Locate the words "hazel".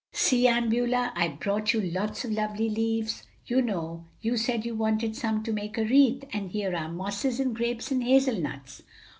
8.03-8.39